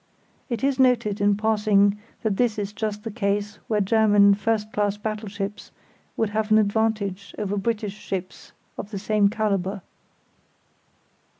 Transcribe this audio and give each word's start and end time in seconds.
It 0.49 0.63
is 0.63 0.79
noted 0.79 1.21
in 1.21 1.37
passing 1.37 1.99
that 2.23 2.37
this 2.37 2.57
is 2.57 2.73
just 2.73 3.03
the 3.03 3.11
case 3.11 3.59
where 3.67 3.79
German 3.81 4.33
first 4.33 4.73
class 4.73 4.97
battleships 4.97 5.71
would 6.17 6.31
have 6.31 6.49
an 6.49 6.57
advantage 6.57 7.35
over 7.37 7.55
British 7.55 7.99
ships 7.99 8.51
of 8.79 8.89
the 8.89 8.97
same 8.97 9.29
calibre. 9.29 9.83